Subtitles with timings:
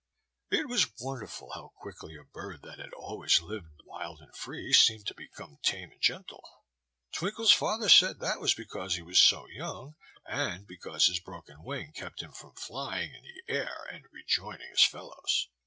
[0.49, 5.05] It was wonderful how quickly a bird that had always lived wild and free seemed
[5.05, 6.41] to become tame and gentle.
[7.11, 9.93] Twinkle's father said that was because he was so young,
[10.25, 14.83] and because his broken wing kept him from flying in the air and rejoining his
[14.83, 15.49] fellows.